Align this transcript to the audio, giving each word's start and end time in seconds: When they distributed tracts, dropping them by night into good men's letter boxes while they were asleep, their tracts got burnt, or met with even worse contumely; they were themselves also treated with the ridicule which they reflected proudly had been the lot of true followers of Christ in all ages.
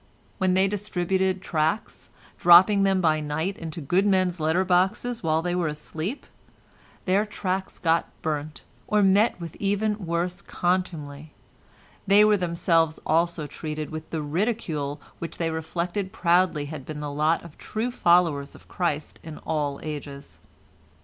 When 0.39 0.55
they 0.55 0.67
distributed 0.67 1.43
tracts, 1.43 2.09
dropping 2.39 2.81
them 2.81 3.01
by 3.01 3.19
night 3.19 3.55
into 3.55 3.81
good 3.81 4.07
men's 4.07 4.39
letter 4.39 4.65
boxes 4.65 5.21
while 5.21 5.43
they 5.43 5.53
were 5.53 5.67
asleep, 5.67 6.25
their 7.05 7.23
tracts 7.23 7.77
got 7.77 8.09
burnt, 8.23 8.63
or 8.87 9.03
met 9.03 9.39
with 9.39 9.55
even 9.57 10.07
worse 10.07 10.41
contumely; 10.41 11.33
they 12.07 12.25
were 12.25 12.35
themselves 12.35 12.99
also 13.05 13.45
treated 13.45 13.91
with 13.91 14.09
the 14.09 14.23
ridicule 14.23 14.99
which 15.19 15.37
they 15.37 15.51
reflected 15.51 16.11
proudly 16.11 16.65
had 16.65 16.83
been 16.83 16.99
the 16.99 17.11
lot 17.11 17.43
of 17.43 17.55
true 17.59 17.91
followers 17.91 18.55
of 18.55 18.67
Christ 18.67 19.19
in 19.21 19.37
all 19.45 19.79
ages. 19.83 20.39